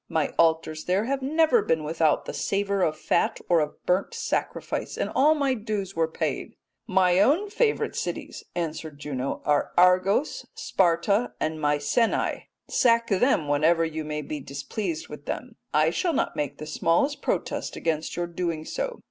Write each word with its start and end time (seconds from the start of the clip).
My 0.09 0.29
altars 0.39 0.85
there 0.85 1.05
have 1.05 1.21
never 1.21 1.61
been 1.61 1.83
without 1.83 2.25
the 2.25 2.33
savour 2.33 2.81
of 2.81 2.97
fat 2.97 3.39
or 3.47 3.59
of 3.59 3.85
burnt 3.85 4.15
sacrifice 4.15 4.97
and 4.97 5.11
all 5.13 5.35
my 5.35 5.53
dues 5.53 5.95
were 5.95 6.07
paid.' 6.07 6.55
"'My 6.87 7.19
own 7.19 7.51
favourite 7.51 7.95
cities,' 7.95 8.43
answered 8.55 8.97
Juno, 8.97 9.43
'are 9.45 9.71
Argos, 9.77 10.47
Sparta, 10.55 11.33
and 11.39 11.61
Mycenae. 11.61 12.47
Sack 12.67 13.09
them 13.09 13.47
whenever 13.47 13.85
you 13.85 14.03
may 14.03 14.23
be 14.23 14.39
displeased 14.39 15.07
with 15.07 15.27
them. 15.27 15.55
I 15.71 15.91
shall 15.91 16.13
not 16.13 16.35
make 16.35 16.57
the 16.57 16.65
smallest 16.65 17.21
protest 17.21 17.75
against 17.75 18.15
your 18.15 18.25
doing 18.25 18.65
so. 18.65 18.99